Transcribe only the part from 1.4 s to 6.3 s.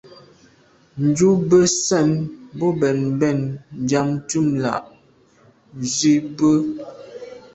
be sène bo bèn mbèn njam ntùm la’ nzi